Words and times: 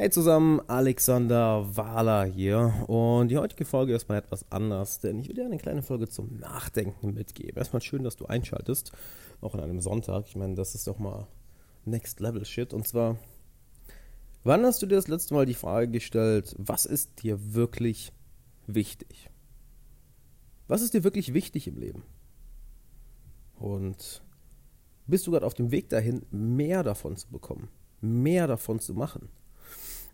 Hey 0.00 0.08
zusammen, 0.08 0.62
Alexander 0.66 1.76
Wahler 1.76 2.24
hier 2.24 2.72
und 2.86 3.28
die 3.28 3.36
heutige 3.36 3.66
Folge 3.66 3.94
ist 3.94 4.08
mal 4.08 4.16
etwas 4.16 4.50
anders, 4.50 4.98
denn 4.98 5.18
ich 5.18 5.28
will 5.28 5.34
dir 5.34 5.44
eine 5.44 5.58
kleine 5.58 5.82
Folge 5.82 6.08
zum 6.08 6.38
Nachdenken 6.38 7.12
mitgeben. 7.12 7.58
Erstmal 7.58 7.82
schön, 7.82 8.02
dass 8.02 8.16
du 8.16 8.24
einschaltest, 8.24 8.92
auch 9.42 9.52
an 9.52 9.60
einem 9.60 9.82
Sonntag. 9.82 10.24
Ich 10.26 10.36
meine, 10.36 10.54
das 10.54 10.74
ist 10.74 10.86
doch 10.86 10.98
mal 10.98 11.26
Next 11.84 12.18
Level 12.18 12.46
Shit 12.46 12.72
und 12.72 12.88
zwar, 12.88 13.18
wann 14.42 14.64
hast 14.64 14.80
du 14.80 14.86
dir 14.86 14.94
das 14.96 15.06
letzte 15.06 15.34
Mal 15.34 15.44
die 15.44 15.52
Frage 15.52 15.88
gestellt, 15.88 16.54
was 16.56 16.86
ist 16.86 17.22
dir 17.22 17.52
wirklich 17.52 18.10
wichtig? 18.66 19.28
Was 20.66 20.80
ist 20.80 20.94
dir 20.94 21.04
wirklich 21.04 21.34
wichtig 21.34 21.68
im 21.68 21.76
Leben? 21.76 22.04
Und 23.58 24.22
bist 25.06 25.26
du 25.26 25.32
gerade 25.32 25.44
auf 25.44 25.52
dem 25.52 25.72
Weg 25.72 25.90
dahin, 25.90 26.24
mehr 26.30 26.84
davon 26.84 27.18
zu 27.18 27.28
bekommen, 27.28 27.68
mehr 28.00 28.46
davon 28.46 28.80
zu 28.80 28.94
machen? 28.94 29.28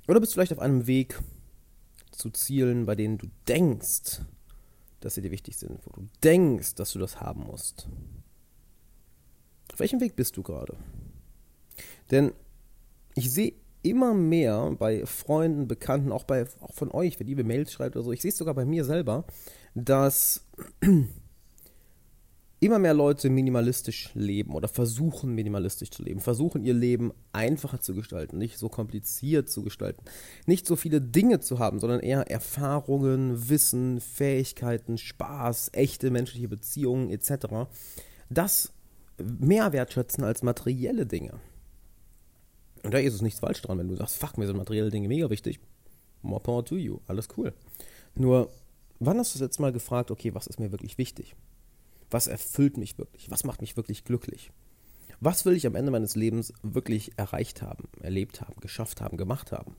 Oder 0.06 0.20
bist 0.20 0.32
du 0.32 0.34
vielleicht 0.34 0.52
auf 0.52 0.58
einem 0.58 0.86
Weg 0.86 1.20
zu 2.12 2.30
Zielen, 2.30 2.86
bei 2.86 2.94
denen 2.94 3.18
du 3.18 3.26
denkst, 3.48 4.22
dass 5.00 5.14
sie 5.14 5.22
dir 5.22 5.30
wichtig 5.30 5.56
sind, 5.56 5.78
wo 5.84 5.90
du 5.90 6.06
denkst, 6.22 6.74
dass 6.74 6.92
du 6.92 6.98
das 6.98 7.20
haben 7.20 7.44
musst. 7.44 7.88
Auf 9.72 9.80
welchem 9.80 10.00
Weg 10.00 10.16
bist 10.16 10.36
du 10.36 10.42
gerade? 10.42 10.76
Denn 12.10 12.32
ich 13.14 13.30
sehe 13.30 13.54
immer 13.82 14.14
mehr 14.14 14.74
bei 14.78 15.04
Freunden, 15.06 15.68
Bekannten, 15.68 16.12
auch 16.12 16.24
bei 16.24 16.46
auch 16.60 16.72
von 16.72 16.90
euch, 16.90 17.20
wenn 17.20 17.28
ihr 17.28 17.44
Mails 17.44 17.72
schreibt 17.72 17.96
oder 17.96 18.04
so, 18.04 18.12
ich 18.12 18.22
sehe 18.22 18.30
es 18.30 18.38
sogar 18.38 18.54
bei 18.54 18.64
mir 18.64 18.84
selber, 18.84 19.24
dass 19.74 20.46
immer 22.66 22.78
mehr 22.78 22.94
Leute 22.94 23.30
minimalistisch 23.30 24.10
leben 24.14 24.54
oder 24.54 24.68
versuchen 24.68 25.34
minimalistisch 25.34 25.90
zu 25.90 26.02
leben, 26.02 26.20
versuchen 26.20 26.64
ihr 26.64 26.74
Leben 26.74 27.12
einfacher 27.32 27.80
zu 27.80 27.94
gestalten, 27.94 28.38
nicht 28.38 28.58
so 28.58 28.68
kompliziert 28.68 29.48
zu 29.48 29.62
gestalten, 29.62 30.04
nicht 30.46 30.66
so 30.66 30.76
viele 30.76 31.00
Dinge 31.00 31.40
zu 31.40 31.58
haben, 31.58 31.80
sondern 31.80 32.00
eher 32.00 32.30
Erfahrungen, 32.30 33.48
Wissen, 33.48 34.00
Fähigkeiten, 34.00 34.98
Spaß, 34.98 35.70
echte 35.72 36.10
menschliche 36.10 36.48
Beziehungen 36.48 37.10
etc. 37.10 37.68
Das 38.28 38.72
mehr 39.18 39.72
wertschätzen 39.72 40.24
als 40.24 40.42
materielle 40.42 41.06
Dinge. 41.06 41.40
Und 42.82 42.92
da 42.94 42.98
ist 42.98 43.14
es 43.14 43.22
nichts 43.22 43.40
falsch 43.40 43.62
dran, 43.62 43.78
wenn 43.78 43.88
du 43.88 43.96
sagst, 43.96 44.16
fuck, 44.16 44.38
mir 44.38 44.46
sind 44.46 44.56
materielle 44.56 44.90
Dinge 44.90 45.08
mega 45.08 45.30
wichtig. 45.30 45.60
More 46.22 46.40
power 46.40 46.64
to 46.64 46.76
you, 46.76 46.98
alles 47.06 47.28
cool. 47.36 47.52
Nur, 48.14 48.50
wann 48.98 49.18
hast 49.18 49.34
du 49.34 49.38
das 49.38 49.46
jetzt 49.46 49.60
mal 49.60 49.72
gefragt, 49.72 50.10
okay, 50.10 50.34
was 50.34 50.46
ist 50.46 50.60
mir 50.60 50.72
wirklich 50.72 50.98
wichtig? 50.98 51.34
Was 52.10 52.26
erfüllt 52.26 52.76
mich 52.76 52.98
wirklich? 52.98 53.30
Was 53.30 53.44
macht 53.44 53.60
mich 53.60 53.76
wirklich 53.76 54.04
glücklich? 54.04 54.50
Was 55.20 55.44
will 55.44 55.56
ich 55.56 55.66
am 55.66 55.74
Ende 55.74 55.90
meines 55.90 56.14
Lebens 56.14 56.52
wirklich 56.62 57.12
erreicht 57.16 57.62
haben, 57.62 57.88
erlebt 58.00 58.42
haben, 58.42 58.60
geschafft 58.60 59.00
haben, 59.00 59.16
gemacht 59.16 59.50
haben? 59.50 59.76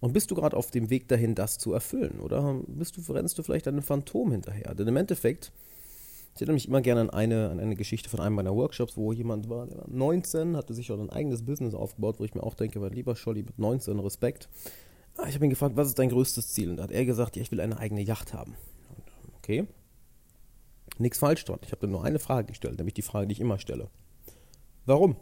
Und 0.00 0.12
bist 0.12 0.30
du 0.30 0.34
gerade 0.34 0.56
auf 0.56 0.70
dem 0.70 0.90
Weg 0.90 1.08
dahin, 1.08 1.34
das 1.34 1.58
zu 1.58 1.72
erfüllen? 1.72 2.20
Oder 2.20 2.60
bist 2.66 2.96
du, 2.96 3.12
rennst 3.12 3.38
du 3.38 3.42
vielleicht 3.42 3.68
einem 3.68 3.82
Phantom 3.82 4.32
hinterher? 4.32 4.74
Denn 4.74 4.88
im 4.88 4.96
Endeffekt, 4.96 5.52
ich 6.34 6.40
erinnere 6.40 6.54
mich 6.54 6.68
immer 6.68 6.80
gerne 6.80 7.02
an 7.02 7.10
eine, 7.10 7.50
an 7.50 7.60
eine 7.60 7.76
Geschichte 7.76 8.08
von 8.08 8.20
einem 8.20 8.34
meiner 8.34 8.54
Workshops, 8.54 8.96
wo 8.96 9.12
jemand 9.12 9.50
war, 9.50 9.66
der 9.66 9.78
war 9.78 9.88
19, 9.88 10.56
hatte 10.56 10.72
sich 10.72 10.86
schon 10.86 11.00
ein 11.00 11.10
eigenes 11.10 11.44
Business 11.44 11.74
aufgebaut, 11.74 12.18
wo 12.18 12.24
ich 12.24 12.34
mir 12.34 12.42
auch 12.42 12.54
denke, 12.54 12.80
mein 12.80 12.92
lieber 12.92 13.14
Scholli 13.14 13.42
mit 13.42 13.58
19, 13.58 13.98
Respekt. 13.98 14.48
Ah, 15.16 15.26
ich 15.28 15.34
habe 15.34 15.44
ihn 15.44 15.50
gefragt, 15.50 15.76
was 15.76 15.88
ist 15.88 15.98
dein 15.98 16.08
größtes 16.08 16.52
Ziel? 16.52 16.70
Und 16.70 16.78
da 16.78 16.84
hat 16.84 16.92
er 16.92 17.04
gesagt, 17.04 17.36
ja, 17.36 17.42
ich 17.42 17.50
will 17.50 17.60
eine 17.60 17.78
eigene 17.78 18.00
Yacht 18.00 18.32
haben. 18.32 18.54
Okay, 19.38 19.66
nichts 20.98 21.18
falsch 21.18 21.44
dran. 21.44 21.58
Ich 21.62 21.72
habe 21.72 21.86
nur 21.86 22.04
eine 22.04 22.18
Frage 22.18 22.48
gestellt, 22.48 22.78
nämlich 22.78 22.94
die 22.94 23.02
Frage, 23.02 23.26
die 23.26 23.32
ich 23.32 23.40
immer 23.40 23.58
stelle. 23.58 23.88
Warum? 24.86 25.16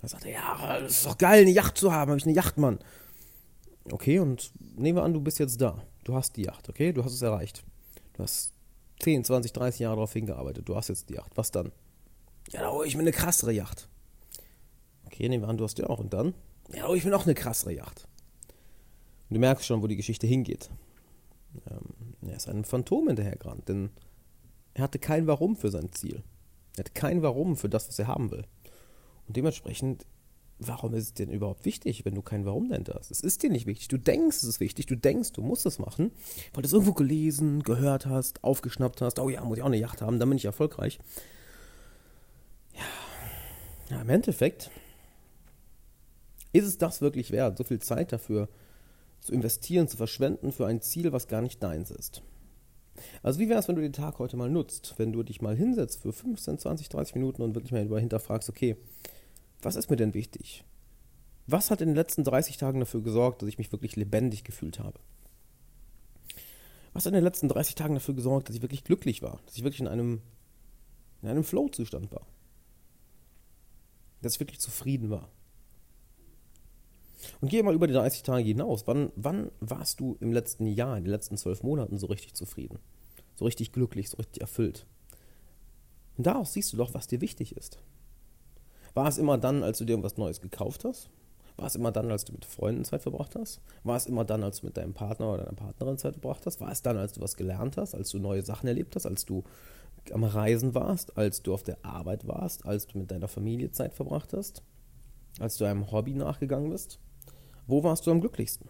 Da 0.00 0.08
sagt 0.08 0.24
er, 0.24 0.32
ja, 0.32 0.80
das 0.80 0.92
ist 0.92 1.06
doch 1.06 1.16
geil, 1.16 1.42
eine 1.42 1.50
Yacht 1.50 1.78
zu 1.78 1.92
haben, 1.92 2.10
habe 2.10 2.18
ich 2.18 2.26
eine 2.26 2.34
Yacht, 2.34 2.58
Mann. 2.58 2.78
Okay, 3.90 4.18
und 4.18 4.52
nehmen 4.76 4.98
wir 4.98 5.04
an, 5.04 5.12
du 5.12 5.20
bist 5.20 5.38
jetzt 5.38 5.60
da. 5.60 5.82
Du 6.04 6.14
hast 6.14 6.36
die 6.36 6.42
Yacht, 6.42 6.68
okay? 6.68 6.92
Du 6.92 7.04
hast 7.04 7.12
es 7.12 7.22
erreicht. 7.22 7.64
Du 8.14 8.22
hast 8.22 8.52
10, 9.00 9.24
20, 9.24 9.52
30 9.52 9.80
Jahre 9.80 9.96
darauf 9.96 10.12
hingearbeitet. 10.12 10.68
Du 10.68 10.76
hast 10.76 10.88
jetzt 10.88 11.08
die 11.08 11.14
Yacht. 11.14 11.32
Was 11.36 11.50
dann? 11.50 11.72
Ja, 12.50 12.62
da 12.62 12.72
hole 12.72 12.86
ich 12.86 12.96
mir 12.96 13.02
eine 13.02 13.12
krassere 13.12 13.52
Yacht. 13.52 13.88
Okay, 15.06 15.28
nehmen 15.28 15.44
wir 15.44 15.48
an, 15.48 15.56
du 15.56 15.64
hast 15.64 15.78
die 15.78 15.84
auch. 15.84 15.98
Und 15.98 16.12
dann? 16.12 16.34
Ja, 16.72 16.82
da 16.82 16.88
hole 16.88 16.98
ich 16.98 17.04
mir 17.04 17.10
noch 17.10 17.24
eine 17.24 17.34
krassere 17.34 17.72
Yacht. 17.72 18.08
Und 19.28 19.34
du 19.34 19.40
merkst 19.40 19.66
schon, 19.66 19.82
wo 19.82 19.86
die 19.86 19.96
Geschichte 19.96 20.26
hingeht. 20.26 20.70
Ähm, 21.70 22.01
er 22.32 22.38
ist 22.38 22.48
einem 22.48 22.64
Phantom 22.64 23.06
hinterhergerannt, 23.08 23.68
denn 23.68 23.90
er 24.74 24.84
hatte 24.84 24.98
kein 24.98 25.26
Warum 25.26 25.54
für 25.54 25.70
sein 25.70 25.92
Ziel. 25.92 26.22
Er 26.76 26.84
hatte 26.84 26.92
kein 26.92 27.22
Warum 27.22 27.56
für 27.56 27.68
das, 27.68 27.88
was 27.88 27.98
er 27.98 28.06
haben 28.06 28.30
will. 28.30 28.44
Und 29.28 29.36
dementsprechend, 29.36 30.06
warum 30.58 30.94
ist 30.94 31.04
es 31.04 31.14
denn 31.14 31.30
überhaupt 31.30 31.64
wichtig, 31.66 32.04
wenn 32.04 32.14
du 32.14 32.22
kein 32.22 32.46
Warum 32.46 32.70
dahinter 32.70 32.94
hast? 32.98 33.10
Es 33.10 33.20
ist 33.20 33.42
dir 33.42 33.50
nicht 33.50 33.66
wichtig. 33.66 33.88
Du 33.88 33.98
denkst, 33.98 34.38
es 34.38 34.44
ist 34.44 34.60
wichtig. 34.60 34.86
Du 34.86 34.96
denkst, 34.96 35.32
du 35.32 35.42
musst 35.42 35.66
es 35.66 35.78
machen, 35.78 36.10
weil 36.54 36.62
du 36.62 36.66
es 36.66 36.72
irgendwo 36.72 36.94
gelesen, 36.94 37.62
gehört 37.62 38.06
hast, 38.06 38.42
aufgeschnappt 38.42 39.02
hast. 39.02 39.18
Oh 39.18 39.28
ja, 39.28 39.44
muss 39.44 39.58
ich 39.58 39.62
auch 39.62 39.66
eine 39.66 39.76
Yacht 39.76 40.00
haben, 40.00 40.18
dann 40.18 40.28
bin 40.28 40.38
ich 40.38 40.46
erfolgreich. 40.46 40.98
Ja, 42.74 43.96
ja 43.96 44.00
im 44.00 44.08
Endeffekt 44.08 44.70
ist 46.54 46.64
es 46.64 46.78
das 46.78 47.02
wirklich 47.02 47.30
wert, 47.30 47.58
so 47.58 47.64
viel 47.64 47.80
Zeit 47.80 48.12
dafür 48.12 48.48
zu 49.22 49.32
investieren, 49.32 49.88
zu 49.88 49.96
verschwenden 49.96 50.52
für 50.52 50.66
ein 50.66 50.82
Ziel, 50.82 51.12
was 51.12 51.28
gar 51.28 51.40
nicht 51.40 51.62
deins 51.62 51.90
ist. 51.90 52.22
Also 53.22 53.40
wie 53.40 53.48
wäre 53.48 53.58
es, 53.58 53.68
wenn 53.68 53.76
du 53.76 53.82
den 53.82 53.92
Tag 53.92 54.18
heute 54.18 54.36
mal 54.36 54.50
nutzt, 54.50 54.94
wenn 54.98 55.12
du 55.12 55.22
dich 55.22 55.40
mal 55.40 55.56
hinsetzt 55.56 56.02
für 56.02 56.12
15, 56.12 56.58
20, 56.58 56.88
30 56.88 57.14
Minuten 57.14 57.42
und 57.42 57.54
wirklich 57.54 57.72
mal 57.72 58.00
hinterfragst, 58.00 58.50
okay, 58.50 58.76
was 59.62 59.76
ist 59.76 59.90
mir 59.90 59.96
denn 59.96 60.12
wichtig? 60.12 60.64
Was 61.46 61.70
hat 61.70 61.80
in 61.80 61.88
den 61.88 61.96
letzten 61.96 62.24
30 62.24 62.56
Tagen 62.56 62.80
dafür 62.80 63.00
gesorgt, 63.00 63.42
dass 63.42 63.48
ich 63.48 63.58
mich 63.58 63.72
wirklich 63.72 63.96
lebendig 63.96 64.44
gefühlt 64.44 64.78
habe? 64.78 64.98
Was 66.92 67.06
hat 67.06 67.12
in 67.12 67.18
den 67.18 67.24
letzten 67.24 67.48
30 67.48 67.74
Tagen 67.76 67.94
dafür 67.94 68.14
gesorgt, 68.14 68.48
dass 68.48 68.56
ich 68.56 68.62
wirklich 68.62 68.84
glücklich 68.84 69.22
war, 69.22 69.40
dass 69.46 69.56
ich 69.56 69.62
wirklich 69.62 69.80
in 69.80 69.88
einem, 69.88 70.20
in 71.22 71.28
einem 71.28 71.44
Flow-Zustand 71.44 72.12
war? 72.12 72.26
Dass 74.20 74.34
ich 74.34 74.40
wirklich 74.40 74.60
zufrieden 74.60 75.10
war? 75.10 75.30
Und 77.40 77.48
gehe 77.48 77.62
mal 77.62 77.74
über 77.74 77.86
die 77.86 77.94
30 77.94 78.22
Tage 78.22 78.44
hinaus. 78.44 78.86
Wann, 78.86 79.12
wann 79.16 79.50
warst 79.60 80.00
du 80.00 80.16
im 80.20 80.32
letzten 80.32 80.66
Jahr, 80.66 80.96
in 80.96 81.04
den 81.04 81.10
letzten 81.10 81.36
zwölf 81.36 81.62
Monaten 81.62 81.98
so 81.98 82.06
richtig 82.06 82.34
zufrieden? 82.34 82.78
So 83.34 83.44
richtig 83.44 83.72
glücklich, 83.72 84.10
so 84.10 84.16
richtig 84.16 84.40
erfüllt? 84.40 84.86
Und 86.16 86.26
daraus 86.26 86.52
siehst 86.52 86.72
du 86.72 86.76
doch, 86.76 86.94
was 86.94 87.06
dir 87.06 87.20
wichtig 87.20 87.56
ist. 87.56 87.78
War 88.94 89.08
es 89.08 89.18
immer 89.18 89.38
dann, 89.38 89.62
als 89.62 89.78
du 89.78 89.84
dir 89.84 89.92
irgendwas 89.92 90.18
Neues 90.18 90.40
gekauft 90.40 90.84
hast? 90.84 91.10
War 91.56 91.66
es 91.66 91.74
immer 91.74 91.92
dann, 91.92 92.10
als 92.10 92.24
du 92.24 92.32
mit 92.32 92.44
Freunden 92.44 92.84
Zeit 92.84 93.02
verbracht 93.02 93.34
hast? 93.36 93.60
War 93.84 93.96
es 93.96 94.06
immer 94.06 94.24
dann, 94.24 94.42
als 94.42 94.60
du 94.60 94.66
mit 94.66 94.76
deinem 94.76 94.94
Partner 94.94 95.32
oder 95.32 95.44
deiner 95.44 95.56
Partnerin 95.56 95.98
Zeit 95.98 96.14
verbracht 96.14 96.44
hast? 96.46 96.60
War 96.60 96.70
es 96.70 96.82
dann, 96.82 96.96
als 96.96 97.12
du 97.12 97.20
was 97.20 97.36
gelernt 97.36 97.76
hast, 97.76 97.94
als 97.94 98.10
du 98.10 98.18
neue 98.18 98.42
Sachen 98.42 98.66
erlebt 98.68 98.96
hast, 98.96 99.06
als 99.06 99.24
du 99.24 99.44
am 100.12 100.24
Reisen 100.24 100.74
warst, 100.74 101.16
als 101.16 101.42
du 101.42 101.54
auf 101.54 101.62
der 101.62 101.84
Arbeit 101.84 102.26
warst, 102.26 102.66
als 102.66 102.86
du 102.86 102.98
mit 102.98 103.10
deiner 103.10 103.28
Familie 103.28 103.70
Zeit 103.70 103.94
verbracht 103.94 104.32
hast, 104.32 104.62
als 105.38 105.56
du 105.56 105.64
einem 105.64 105.90
Hobby 105.92 106.14
nachgegangen 106.14 106.70
bist? 106.70 106.98
Wo 107.66 107.82
warst 107.82 108.06
du 108.06 108.10
am 108.10 108.20
glücklichsten? 108.20 108.68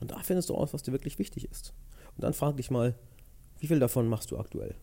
Und 0.00 0.10
da 0.10 0.22
findest 0.22 0.50
du 0.50 0.54
aus, 0.54 0.74
was 0.74 0.82
dir 0.82 0.92
wirklich 0.92 1.18
wichtig 1.18 1.48
ist. 1.50 1.72
Und 2.16 2.24
dann 2.24 2.32
frag 2.32 2.56
dich 2.56 2.70
mal, 2.70 2.94
wie 3.58 3.66
viel 3.66 3.80
davon 3.80 4.08
machst 4.08 4.30
du 4.30 4.38
aktuell? 4.38 4.74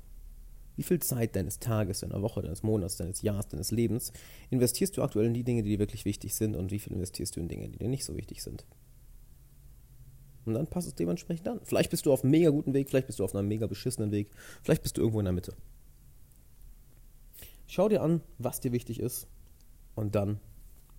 Wie 0.75 0.83
viel 0.83 0.99
Zeit 0.99 1.35
deines 1.35 1.59
Tages, 1.59 1.99
deiner 1.99 2.21
Woche, 2.21 2.41
deines 2.41 2.63
Monats, 2.63 2.97
deines 2.97 3.21
Jahres, 3.21 3.47
deines 3.47 3.69
Lebens 3.71 4.11
investierst 4.49 4.97
du 4.97 5.03
aktuell 5.03 5.27
in 5.27 5.33
die 5.33 5.43
Dinge, 5.43 5.61
die 5.61 5.69
dir 5.69 5.79
wirklich 5.79 6.05
wichtig 6.05 6.33
sind 6.33 6.55
und 6.55 6.71
wie 6.71 6.79
viel 6.79 6.93
investierst 6.93 7.35
du 7.35 7.39
in 7.39 7.47
Dinge, 7.47 7.69
die 7.69 7.77
dir 7.77 7.89
nicht 7.89 8.05
so 8.05 8.15
wichtig 8.15 8.41
sind? 8.41 8.65
Und 10.45 10.55
dann 10.55 10.67
passt 10.67 10.87
es 10.87 10.95
dementsprechend 10.95 11.47
an. 11.47 11.61
Vielleicht 11.63 11.91
bist 11.91 12.05
du 12.05 12.11
auf 12.11 12.23
einem 12.23 12.31
mega 12.31 12.49
guten 12.49 12.73
Weg, 12.73 12.89
vielleicht 12.89 13.07
bist 13.07 13.19
du 13.19 13.23
auf 13.23 13.35
einem 13.35 13.47
mega 13.47 13.67
beschissenen 13.67 14.11
Weg, 14.11 14.31
vielleicht 14.63 14.81
bist 14.81 14.97
du 14.97 15.01
irgendwo 15.01 15.19
in 15.19 15.25
der 15.25 15.33
Mitte. 15.33 15.55
Schau 17.67 17.87
dir 17.87 18.01
an, 18.01 18.21
was 18.39 18.59
dir 18.59 18.71
wichtig 18.71 18.99
ist 18.99 19.27
und 19.95 20.15
dann 20.15 20.39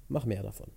mach 0.09 0.25
mehr 0.25 0.43
davon. 0.43 0.71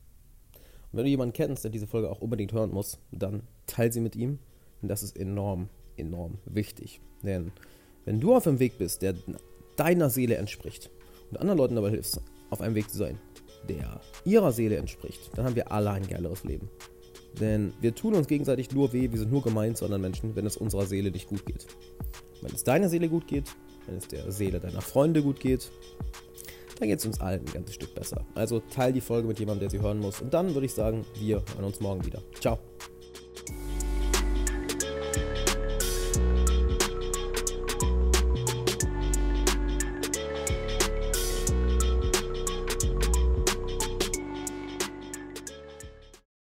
Wenn 0.91 1.03
du 1.03 1.09
jemanden 1.09 1.33
kennst, 1.33 1.63
der 1.63 1.71
diese 1.71 1.87
Folge 1.87 2.09
auch 2.09 2.21
unbedingt 2.21 2.53
hören 2.53 2.71
muss, 2.71 2.99
dann 3.11 3.43
teile 3.65 3.91
sie 3.91 4.01
mit 4.01 4.15
ihm. 4.15 4.39
Und 4.81 4.89
das 4.89 5.03
ist 5.03 5.17
enorm, 5.17 5.69
enorm 5.97 6.37
wichtig. 6.45 7.01
Denn 7.23 7.51
wenn 8.05 8.19
du 8.19 8.35
auf 8.35 8.47
einem 8.47 8.59
Weg 8.59 8.77
bist, 8.77 9.01
der 9.01 9.15
deiner 9.75 10.09
Seele 10.09 10.35
entspricht 10.35 10.89
und 11.29 11.39
anderen 11.39 11.57
Leuten 11.57 11.75
dabei 11.75 11.89
hilfst, 11.89 12.21
auf 12.49 12.61
einem 12.61 12.75
Weg 12.75 12.89
zu 12.89 12.97
sein, 12.97 13.19
der 13.67 13.99
ihrer 14.23 14.51
Seele 14.51 14.77
entspricht, 14.77 15.31
dann 15.35 15.45
haben 15.45 15.55
wir 15.55 15.71
alle 15.71 15.91
ein 15.91 16.07
geileres 16.07 16.43
Leben. 16.43 16.69
Denn 17.39 17.73
wir 17.81 17.93
tun 17.93 18.15
uns 18.15 18.27
gegenseitig 18.27 18.71
nur 18.71 18.93
weh, 18.93 19.11
wir 19.11 19.19
sind 19.19 19.31
nur 19.31 19.43
gemein 19.43 19.75
zu 19.75 19.85
anderen 19.85 20.01
Menschen, 20.01 20.35
wenn 20.35 20.45
es 20.45 20.57
unserer 20.57 20.85
Seele 20.85 21.11
nicht 21.11 21.27
gut 21.27 21.45
geht. 21.45 21.67
Wenn 22.41 22.53
es 22.53 22.63
deiner 22.63 22.89
Seele 22.89 23.09
gut 23.09 23.27
geht, 23.27 23.55
wenn 23.85 23.97
es 23.97 24.07
der 24.07 24.31
Seele 24.31 24.59
deiner 24.59 24.81
Freunde 24.81 25.21
gut 25.21 25.39
geht, 25.39 25.71
dann 26.79 26.87
geht 26.87 26.99
es 26.99 27.05
uns 27.05 27.19
allen 27.19 27.41
ein 27.41 27.53
ganzes 27.53 27.75
Stück 27.75 27.93
besser. 27.95 28.25
Also 28.35 28.59
teil 28.59 28.93
die 28.93 29.01
Folge 29.01 29.27
mit 29.27 29.39
jemandem, 29.39 29.69
der 29.69 29.69
sie 29.69 29.83
hören 29.83 29.99
muss. 29.99 30.21
Und 30.21 30.33
dann 30.33 30.53
würde 30.53 30.65
ich 30.65 30.73
sagen, 30.73 31.05
wir 31.19 31.43
hören 31.55 31.65
uns 31.65 31.79
morgen 31.79 32.05
wieder. 32.05 32.21
Ciao. 32.39 32.59